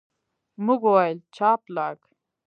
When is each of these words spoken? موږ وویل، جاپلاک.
موږ 0.65 0.79
وویل، 0.85 1.17
جاپلاک. 1.35 1.99